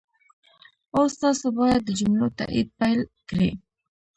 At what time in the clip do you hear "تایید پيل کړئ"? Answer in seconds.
2.39-3.51